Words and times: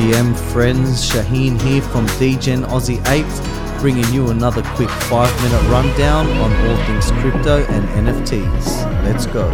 GM 0.00 0.34
friends, 0.34 1.10
Shaheen 1.10 1.60
here 1.60 1.82
from 1.82 2.06
Degen 2.18 2.62
Aussie 2.62 3.06
Apes, 3.06 3.38
bringing 3.82 4.10
you 4.14 4.30
another 4.30 4.62
quick 4.74 4.88
5 4.88 5.42
minute 5.42 5.62
rundown 5.70 6.26
on 6.38 6.50
all 6.66 6.76
things 6.86 7.10
crypto 7.20 7.66
and 7.66 7.86
NFTs. 8.06 9.04
Let's 9.04 9.26
go. 9.26 9.50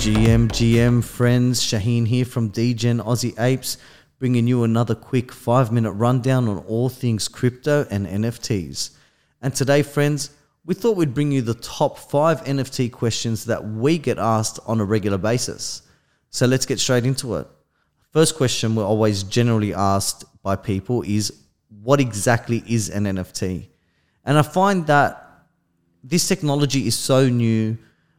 GM, 0.00 0.48
GM 0.48 1.04
friends, 1.04 1.60
Shaheen 1.60 2.06
here 2.06 2.24
from 2.24 2.48
Degen 2.48 2.98
Aussie 3.00 3.38
Apes, 3.38 3.76
bringing 4.20 4.46
you 4.46 4.62
another 4.62 4.94
quick 4.94 5.32
five 5.32 5.72
minute 5.72 5.92
rundown 5.92 6.46
on 6.46 6.58
all 6.58 6.90
things 6.90 7.26
crypto 7.26 7.86
and 7.90 8.06
NFTs. 8.06 8.90
And 9.40 9.52
today, 9.52 9.82
friends, 9.82 10.30
we 10.66 10.74
thought 10.74 10.96
we'd 10.96 11.14
bring 11.14 11.32
you 11.32 11.40
the 11.40 11.54
top 11.54 11.98
five 11.98 12.44
NFT 12.44 12.92
questions 12.92 13.46
that 13.46 13.66
we 13.66 13.96
get 13.96 14.18
asked 14.18 14.60
on 14.66 14.78
a 14.78 14.84
regular 14.84 15.16
basis. 15.16 15.82
So 16.28 16.46
let's 16.46 16.66
get 16.66 16.78
straight 16.78 17.06
into 17.06 17.34
it. 17.36 17.48
First 18.12 18.36
question 18.36 18.74
we're 18.74 18.84
always 18.84 19.22
generally 19.22 19.72
asked 19.72 20.24
by 20.42 20.54
people 20.54 21.02
is 21.02 21.32
what 21.82 21.98
exactly 21.98 22.62
is 22.68 22.90
an 22.90 23.04
NFT? 23.04 23.68
And 24.26 24.36
I 24.36 24.42
find 24.42 24.86
that 24.86 25.46
this 26.04 26.28
technology 26.28 26.86
is 26.86 26.94
so 26.94 27.26
new, 27.26 27.78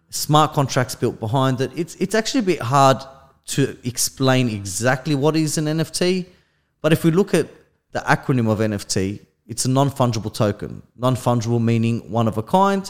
smart 0.10 0.54
contracts 0.54 0.96
built 0.96 1.20
behind 1.20 1.62
it. 1.62 1.72
It's 1.76 1.94
it's 1.96 2.16
actually 2.16 2.40
a 2.40 2.44
bit 2.44 2.62
hard 2.62 2.98
to 3.52 3.78
explain 3.84 4.50
exactly 4.50 5.16
what 5.16 5.36
is 5.36 5.58
an 5.58 5.66
NFT. 5.66 6.26
But 6.82 6.94
if 6.94 7.04
we 7.04 7.12
look 7.12 7.34
at 7.34 7.48
the 7.92 8.00
acronym 8.00 8.50
of 8.50 8.60
NFT, 8.60 9.20
it's 9.48 9.66
a 9.66 9.70
non-fungible 9.70 10.34
token. 10.34 10.82
Non-fungible 10.96 11.62
meaning 11.62 12.10
one 12.10 12.28
of 12.28 12.38
a 12.38 12.44
kind, 12.44 12.90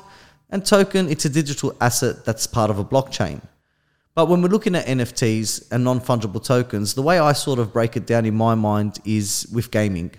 and 0.50 0.66
token 0.66 1.10
it's 1.10 1.26
a 1.26 1.30
digital 1.30 1.76
asset 1.82 2.26
that's 2.26 2.46
part 2.46 2.70
of 2.70 2.78
a 2.78 2.86
blockchain. 2.86 3.42
But 4.14 4.28
when 4.28 4.42
we're 4.42 4.50
looking 4.50 4.76
at 4.76 4.86
NFTs 4.86 5.72
and 5.72 5.84
non-fungible 5.84 6.44
tokens, 6.44 6.94
the 6.94 7.02
way 7.02 7.18
I 7.18 7.34
sort 7.34 7.60
of 7.60 7.74
break 7.74 7.98
it 7.98 8.06
down 8.06 8.26
in 8.26 8.36
my 8.36 8.54
mind 8.54 9.00
is 9.06 9.48
with 9.52 9.72
gaming. 9.72 10.12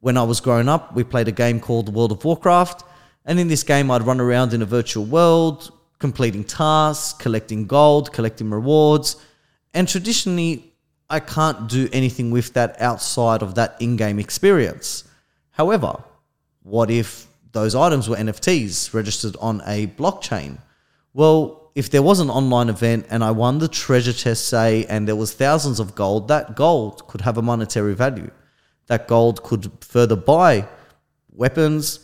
When 0.00 0.16
I 0.16 0.22
was 0.22 0.40
growing 0.40 0.68
up, 0.68 0.94
we 0.94 1.04
played 1.04 1.28
a 1.28 1.32
game 1.32 1.60
called 1.60 1.92
World 1.92 2.12
of 2.12 2.24
Warcraft, 2.24 2.84
and 3.24 3.38
in 3.38 3.48
this 3.48 3.62
game 3.62 3.90
I'd 3.90 4.06
run 4.06 4.20
around 4.20 4.54
in 4.54 4.62
a 4.62 4.66
virtual 4.66 5.04
world, 5.04 5.70
completing 5.98 6.44
tasks, 6.44 7.12
collecting 7.20 7.66
gold, 7.66 8.12
collecting 8.12 8.50
rewards. 8.50 9.16
And 9.76 9.86
traditionally, 9.86 10.72
I 11.10 11.20
can't 11.20 11.68
do 11.68 11.86
anything 11.92 12.30
with 12.30 12.54
that 12.54 12.80
outside 12.80 13.42
of 13.42 13.56
that 13.56 13.76
in 13.78 13.96
game 13.96 14.18
experience. 14.18 15.04
However, 15.50 16.02
what 16.62 16.90
if 16.90 17.26
those 17.52 17.74
items 17.74 18.08
were 18.08 18.16
NFTs 18.16 18.94
registered 18.94 19.36
on 19.38 19.60
a 19.66 19.86
blockchain? 19.88 20.56
Well, 21.12 21.70
if 21.74 21.90
there 21.90 22.02
was 22.02 22.20
an 22.20 22.30
online 22.30 22.70
event 22.70 23.04
and 23.10 23.22
I 23.22 23.32
won 23.32 23.58
the 23.58 23.68
treasure 23.68 24.14
chest, 24.14 24.46
say, 24.46 24.86
and 24.86 25.06
there 25.06 25.14
was 25.14 25.34
thousands 25.34 25.78
of 25.78 25.94
gold, 25.94 26.28
that 26.28 26.56
gold 26.56 27.06
could 27.06 27.20
have 27.20 27.36
a 27.36 27.42
monetary 27.42 27.94
value. 27.94 28.30
That 28.86 29.06
gold 29.06 29.42
could 29.42 29.70
further 29.82 30.16
buy 30.16 30.66
weapons, 31.30 32.00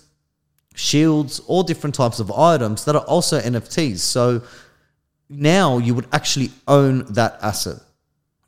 shields, 0.75 1.41
all 1.47 1.63
different 1.63 1.95
types 1.95 2.21
of 2.21 2.31
items 2.31 2.85
that 2.85 2.97
are 2.97 3.07
also 3.07 3.41
NFTs. 3.41 4.01
So 4.01 4.43
now 5.33 5.79
you 5.79 5.95
would 5.95 6.07
actually 6.13 6.51
own 6.69 7.05
that 7.15 7.39
asset. 7.43 7.79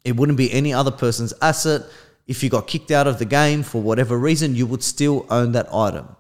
It 0.05 0.17
wouldn't 0.17 0.39
be 0.39 0.53
any 0.53 0.73
other 0.73 0.91
person's 0.91 1.33
asset. 1.41 1.83
If 2.27 2.43
you 2.43 2.51
got 2.51 2.67
kicked 2.67 2.91
out 2.91 3.07
of 3.07 3.19
the 3.19 3.25
game 3.25 3.63
for 3.63 3.81
whatever 3.81 4.19
reason, 4.19 4.55
you 4.55 4.67
would 4.67 4.83
still 4.83 5.27
own 5.31 5.53
that 5.53 5.73
item. 5.73 6.17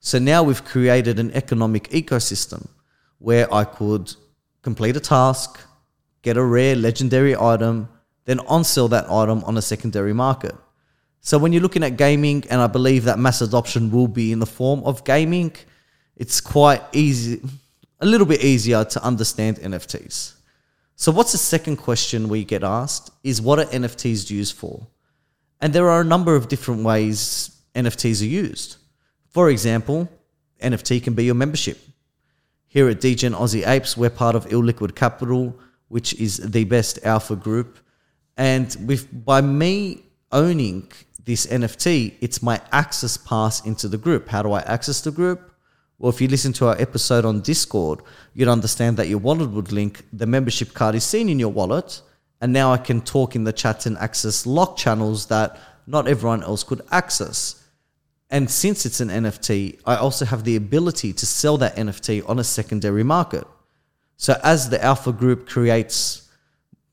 So 0.00 0.18
now 0.18 0.42
we've 0.42 0.64
created 0.64 1.18
an 1.18 1.30
economic 1.32 1.88
ecosystem 1.90 2.68
where 3.18 3.52
I 3.54 3.64
could 3.64 4.14
complete 4.62 4.96
a 4.96 5.00
task, 5.00 5.60
get 6.22 6.36
a 6.36 6.42
rare 6.42 6.74
legendary 6.76 7.36
item, 7.36 7.88
then 8.24 8.40
on 8.40 8.64
sell 8.64 8.88
that 8.88 9.10
item 9.10 9.44
on 9.44 9.56
a 9.56 9.62
secondary 9.62 10.12
market. 10.12 10.54
So 11.20 11.38
when 11.38 11.52
you're 11.52 11.62
looking 11.62 11.84
at 11.84 11.96
gaming, 11.96 12.44
and 12.50 12.60
I 12.60 12.66
believe 12.66 13.04
that 13.04 13.18
mass 13.18 13.40
adoption 13.40 13.90
will 13.90 14.08
be 14.08 14.32
in 14.32 14.40
the 14.40 14.46
form 14.46 14.82
of 14.84 15.04
gaming, 15.04 15.54
it's 16.16 16.40
quite 16.40 16.82
easy, 16.92 17.40
a 18.02 18.06
little 18.06 18.26
bit 18.26 18.42
easier 18.42 18.84
to 18.84 19.02
understand 19.04 19.58
NFTs. 19.58 20.34
So 20.96 21.12
what's 21.12 21.32
the 21.32 21.38
second 21.38 21.76
question 21.76 22.28
we 22.28 22.44
get 22.44 22.64
asked 22.64 23.12
is 23.22 23.40
what 23.40 23.60
are 23.60 23.64
NFTs 23.66 24.28
used 24.28 24.56
for? 24.56 24.86
And 25.60 25.72
there 25.72 25.88
are 25.88 26.00
a 26.00 26.04
number 26.04 26.34
of 26.34 26.48
different 26.48 26.82
ways 26.82 27.56
NFTs 27.76 28.20
are 28.20 28.26
used. 28.26 28.76
For 29.28 29.50
example, 29.50 30.08
NFT 30.60 31.02
can 31.02 31.14
be 31.14 31.24
your 31.24 31.36
membership. 31.36 31.78
Here 32.66 32.88
at 32.88 33.00
Degen 33.00 33.34
Aussie 33.34 33.66
Apes, 33.66 33.96
we're 33.96 34.10
part 34.10 34.34
of 34.34 34.46
Illiquid 34.48 34.96
Capital, 34.96 35.56
which 35.88 36.12
is 36.14 36.38
the 36.38 36.64
best 36.64 36.98
alpha 37.04 37.36
group. 37.36 37.78
And 38.36 38.76
with 38.84 39.24
by 39.24 39.42
me 39.42 40.02
owning 40.32 40.90
this 41.24 41.46
NFT, 41.46 42.14
it's 42.20 42.42
my 42.42 42.60
access 42.72 43.16
pass 43.16 43.64
into 43.64 43.86
the 43.86 43.98
group. 43.98 44.28
How 44.28 44.42
do 44.42 44.52
I 44.52 44.60
access 44.62 45.00
the 45.02 45.12
group? 45.12 45.51
Well, 46.02 46.10
if 46.10 46.20
you 46.20 46.26
listen 46.26 46.52
to 46.54 46.66
our 46.66 46.74
episode 46.80 47.24
on 47.24 47.42
Discord, 47.42 48.00
you'd 48.34 48.48
understand 48.48 48.96
that 48.96 49.06
your 49.06 49.18
wallet 49.20 49.50
would 49.50 49.70
link, 49.70 50.04
the 50.12 50.26
membership 50.26 50.74
card 50.74 50.96
is 50.96 51.04
seen 51.04 51.28
in 51.28 51.38
your 51.38 51.50
wallet, 51.50 52.02
and 52.40 52.52
now 52.52 52.72
I 52.72 52.78
can 52.78 53.02
talk 53.02 53.36
in 53.36 53.44
the 53.44 53.52
chat 53.52 53.86
and 53.86 53.96
access 53.98 54.44
lock 54.44 54.76
channels 54.76 55.26
that 55.26 55.60
not 55.86 56.08
everyone 56.08 56.42
else 56.42 56.64
could 56.64 56.82
access. 56.90 57.62
And 58.30 58.50
since 58.50 58.84
it's 58.84 58.98
an 58.98 59.10
NFT, 59.10 59.78
I 59.86 59.94
also 59.94 60.24
have 60.24 60.42
the 60.42 60.56
ability 60.56 61.12
to 61.12 61.24
sell 61.24 61.56
that 61.58 61.76
NFT 61.76 62.28
on 62.28 62.40
a 62.40 62.44
secondary 62.44 63.04
market. 63.04 63.46
So 64.16 64.36
as 64.42 64.70
the 64.70 64.82
alpha 64.82 65.12
group 65.12 65.48
creates 65.48 66.28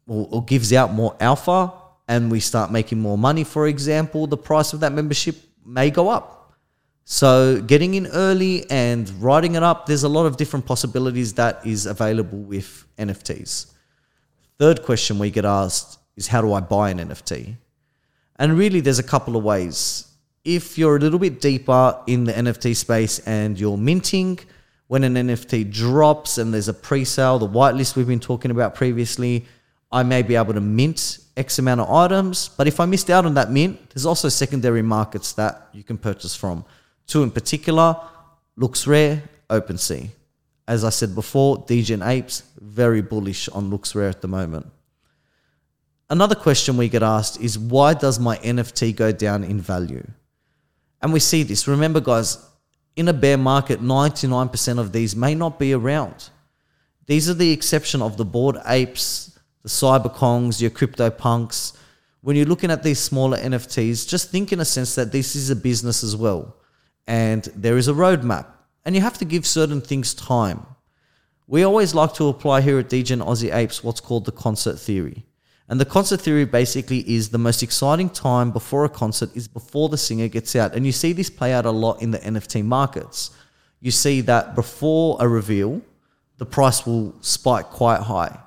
or, 0.05 0.27
or 0.29 0.45
gives 0.45 0.71
out 0.71 0.93
more 0.93 1.17
alpha, 1.19 1.73
and 2.07 2.29
we 2.29 2.39
start 2.39 2.71
making 2.71 2.99
more 2.99 3.17
money, 3.17 3.43
for 3.43 3.67
example, 3.67 4.27
the 4.27 4.37
price 4.37 4.71
of 4.71 4.81
that 4.81 4.91
membership 4.91 5.35
may 5.65 5.89
go 5.89 6.09
up. 6.09 6.38
So, 7.11 7.59
getting 7.59 7.95
in 7.95 8.05
early 8.05 8.69
and 8.69 9.09
writing 9.19 9.55
it 9.55 9.63
up, 9.63 9.87
there's 9.87 10.03
a 10.03 10.07
lot 10.07 10.27
of 10.27 10.37
different 10.37 10.67
possibilities 10.67 11.33
that 11.33 11.65
is 11.65 11.87
available 11.87 12.37
with 12.37 12.85
NFTs. 12.99 13.73
Third 14.59 14.83
question 14.83 15.17
we 15.17 15.31
get 15.31 15.43
asked 15.43 15.97
is 16.15 16.27
how 16.27 16.39
do 16.43 16.53
I 16.53 16.59
buy 16.59 16.91
an 16.91 16.99
NFT? 16.99 17.55
And 18.35 18.55
really, 18.55 18.79
there's 18.79 18.99
a 18.99 19.03
couple 19.15 19.35
of 19.35 19.43
ways. 19.43 20.07
If 20.45 20.77
you're 20.77 20.97
a 20.97 20.99
little 20.99 21.17
bit 21.17 21.41
deeper 21.41 21.99
in 22.05 22.25
the 22.25 22.33
NFT 22.33 22.75
space 22.75 23.17
and 23.25 23.59
you're 23.59 23.75
minting, 23.75 24.37
when 24.85 25.03
an 25.03 25.15
NFT 25.15 25.71
drops 25.71 26.37
and 26.37 26.53
there's 26.53 26.67
a 26.67 26.75
pre 26.75 27.05
sale, 27.05 27.39
the 27.39 27.49
whitelist 27.49 27.95
we've 27.95 28.05
been 28.05 28.19
talking 28.19 28.51
about 28.51 28.75
previously, 28.75 29.47
I 29.91 30.03
may 30.03 30.21
be 30.21 30.35
able 30.35 30.53
to 30.53 30.61
mint 30.61 31.17
X 31.35 31.57
amount 31.57 31.81
of 31.81 31.89
items. 31.89 32.49
But 32.49 32.67
if 32.67 32.79
I 32.79 32.85
missed 32.85 33.09
out 33.09 33.25
on 33.25 33.33
that 33.33 33.49
mint, 33.49 33.89
there's 33.89 34.05
also 34.05 34.29
secondary 34.29 34.83
markets 34.83 35.33
that 35.33 35.69
you 35.73 35.83
can 35.83 35.97
purchase 35.97 36.35
from. 36.35 36.65
Two 37.09 37.23
in 37.23 37.31
particular, 37.31 37.97
LooksRare, 38.55 39.23
OpenSea. 39.49 40.09
As 40.67 40.83
I 40.83 40.91
said 40.91 41.15
before, 41.15 41.65
Degen 41.67 42.03
Apes, 42.03 42.43
very 42.61 43.01
bullish 43.01 43.49
on 43.49 43.71
LooksRare 43.71 44.11
at 44.11 44.21
the 44.21 44.27
moment. 44.27 44.67
Another 46.07 46.35
question 46.35 46.77
we 46.77 46.87
get 46.87 47.01
asked 47.01 47.41
is 47.41 47.57
why 47.57 47.95
does 47.95 48.19
my 48.19 48.37
NFT 48.37 48.95
go 48.95 49.11
down 49.11 49.43
in 49.43 49.59
value? 49.59 50.05
And 51.01 51.11
we 51.11 51.19
see 51.19 51.41
this. 51.41 51.67
Remember, 51.67 51.99
guys, 51.99 52.37
in 52.95 53.07
a 53.07 53.13
bear 53.13 53.39
market, 53.39 53.81
99% 53.81 54.77
of 54.77 54.91
these 54.91 55.15
may 55.15 55.33
not 55.33 55.57
be 55.57 55.73
around. 55.73 56.29
These 57.07 57.27
are 57.27 57.33
the 57.33 57.51
exception 57.51 58.03
of 58.03 58.17
the 58.17 58.25
Bored 58.25 58.57
Apes, 58.67 59.39
the 59.63 59.69
CyberKongz, 59.69 60.61
your 60.61 60.69
crypto 60.69 61.09
punks. 61.09 61.73
When 62.21 62.35
you're 62.35 62.45
looking 62.45 62.69
at 62.69 62.83
these 62.83 62.99
smaller 62.99 63.39
NFTs, 63.39 64.07
just 64.07 64.29
think 64.29 64.53
in 64.53 64.59
a 64.59 64.65
sense 64.65 64.93
that 64.93 65.11
this 65.11 65.35
is 65.35 65.49
a 65.49 65.55
business 65.55 66.03
as 66.03 66.15
well. 66.15 66.55
And 67.09 67.45
there 67.55 67.75
is 67.75 67.87
a 67.87 67.93
roadmap. 67.93 68.45
And 68.85 68.95
you 68.95 69.01
have 69.01 69.17
to 69.17 69.25
give 69.25 69.47
certain 69.47 69.81
things 69.81 70.13
time. 70.13 70.63
We 71.47 71.63
always 71.63 71.95
like 71.95 72.13
to 72.13 72.27
apply 72.27 72.61
here 72.61 72.77
at 72.77 72.89
Degen 72.89 73.19
Aussie 73.19 73.53
Apes 73.53 73.83
what's 73.83 73.99
called 73.99 74.25
the 74.25 74.31
concert 74.31 74.77
theory. 74.77 75.25
And 75.67 75.81
the 75.81 75.85
concert 75.85 76.21
theory 76.21 76.45
basically 76.45 76.99
is 77.11 77.29
the 77.29 77.39
most 77.39 77.63
exciting 77.63 78.11
time 78.11 78.51
before 78.51 78.85
a 78.85 78.89
concert 78.89 79.35
is 79.35 79.47
before 79.47 79.89
the 79.89 79.97
singer 79.97 80.27
gets 80.27 80.55
out. 80.55 80.75
And 80.75 80.85
you 80.85 80.91
see 80.91 81.11
this 81.11 81.31
play 81.31 81.51
out 81.51 81.65
a 81.65 81.71
lot 81.71 81.99
in 81.99 82.11
the 82.11 82.19
NFT 82.19 82.63
markets. 82.63 83.31
You 83.79 83.89
see 83.89 84.21
that 84.21 84.53
before 84.53 85.17
a 85.19 85.27
reveal, 85.27 85.81
the 86.37 86.45
price 86.45 86.85
will 86.85 87.15
spike 87.21 87.71
quite 87.71 88.01
high. 88.01 88.39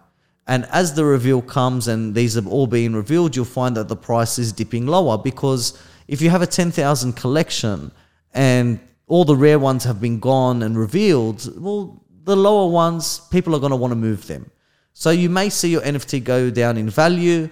And 0.47 0.67
as 0.67 0.95
the 0.95 1.05
reveal 1.05 1.43
comes 1.43 1.89
and 1.89 2.15
these 2.15 2.35
have 2.35 2.47
all 2.47 2.69
been 2.69 2.95
revealed, 2.95 3.35
you'll 3.35 3.45
find 3.45 3.77
that 3.77 3.89
the 3.89 3.97
price 3.97 4.39
is 4.39 4.53
dipping 4.53 4.87
lower 4.87 5.19
because 5.19 5.77
if 6.07 6.23
you 6.23 6.31
have 6.31 6.43
a 6.43 6.47
10,000 6.47 7.13
collection 7.15 7.91
and 8.33 8.81
all 9.07 9.25
the 9.25 9.37
rare 9.37 9.59
ones 9.59 9.85
have 9.85 10.01
been 10.01 10.21
gone 10.21 10.63
and 10.63 10.79
revealed, 10.79 11.49
well, 11.61 12.03
the 12.25 12.37
lower 12.37 12.71
ones, 12.71 13.21
people 13.31 13.55
are 13.55 13.59
going 13.59 13.71
to 13.71 13.77
want 13.77 13.93
to 13.93 13.97
move 13.97 14.27
them. 14.27 14.51
So 14.93 15.11
you 15.11 15.29
may 15.29 15.49
see 15.51 15.71
your 15.71 15.83
NFT 15.83 16.23
go 16.25 16.51
down 16.51 16.77
in 16.77 16.89
value 16.89 17.49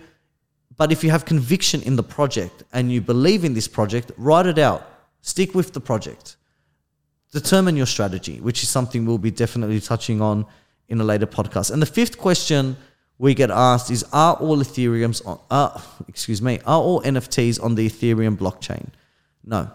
But 0.81 0.93
if 0.93 1.05
you 1.05 1.11
have 1.11 1.27
conviction 1.27 1.83
in 1.83 1.97
the 1.97 2.03
project 2.03 2.63
and 2.73 2.91
you 2.91 3.03
believe 3.03 3.45
in 3.45 3.53
this 3.53 3.69
project, 3.69 4.13
write 4.17 4.47
it 4.47 4.59
out. 4.59 4.83
Stick 5.21 5.55
with 5.55 5.75
the 5.75 5.81
project. 5.81 6.37
Determine 7.33 7.77
your 7.77 7.85
strategy, 7.85 8.41
which 8.41 8.63
is 8.63 8.71
something 8.71 9.05
we'll 9.05 9.19
be 9.19 9.31
definitely 9.31 9.79
touching 9.81 10.23
on 10.23 10.47
in 10.89 10.99
a 10.99 11.05
later 11.05 11.27
podcast. 11.27 11.71
And 11.71 11.83
the 11.83 11.93
fifth 11.99 12.17
question 12.17 12.79
we 13.19 13.35
get 13.35 13.51
asked 13.51 13.91
is 13.91 14.07
are 14.11 14.37
all 14.37 14.57
Ethereum's 14.57 15.21
on 15.21 15.39
uh, 15.51 15.79
excuse 16.09 16.41
me, 16.41 16.61
are 16.65 16.81
all 16.81 17.03
NFTs 17.03 17.63
on 17.63 17.75
the 17.75 17.87
Ethereum 17.87 18.39
blockchain? 18.39 18.89
No. 19.45 19.71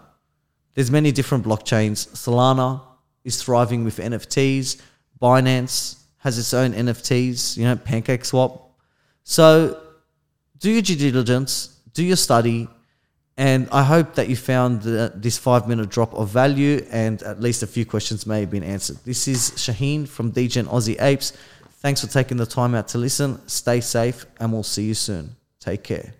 There's 0.76 0.90
many 0.90 1.10
different 1.10 1.44
blockchains. 1.44 2.06
Solana 2.08 2.82
is 3.24 3.42
thriving 3.42 3.82
with 3.82 3.96
NFTs. 3.96 4.80
Binance 5.20 6.02
has 6.18 6.38
its 6.38 6.52
own 6.52 6.74
NFTs, 6.74 7.56
you 7.56 7.64
know, 7.64 7.76
Pancake 7.76 8.24
Swap. 8.26 8.70
So 9.24 9.80
do 10.58 10.70
your 10.70 10.82
due 10.82 10.96
diligence, 10.96 11.80
do 11.94 12.04
your 12.04 12.16
study, 12.16 12.68
and 13.38 13.68
I 13.72 13.82
hope 13.82 14.14
that 14.16 14.28
you 14.28 14.36
found 14.36 14.82
the, 14.82 15.12
this 15.14 15.38
five 15.38 15.66
minute 15.66 15.88
drop 15.88 16.12
of 16.14 16.28
value 16.28 16.86
and 16.90 17.22
at 17.22 17.40
least 17.40 17.62
a 17.62 17.66
few 17.66 17.86
questions 17.86 18.26
may 18.26 18.40
have 18.40 18.50
been 18.50 18.62
answered. 18.62 18.98
This 19.04 19.28
is 19.28 19.52
Shaheen 19.52 20.06
from 20.06 20.30
Degen 20.30 20.66
Aussie 20.66 21.00
Apes. 21.00 21.32
Thanks 21.80 22.02
for 22.02 22.06
taking 22.06 22.36
the 22.36 22.46
time 22.46 22.74
out 22.74 22.88
to 22.88 22.98
listen. 22.98 23.40
Stay 23.48 23.80
safe, 23.80 24.26
and 24.40 24.52
we'll 24.52 24.62
see 24.62 24.84
you 24.84 24.94
soon. 24.94 25.36
Take 25.58 25.84
care. 25.84 26.12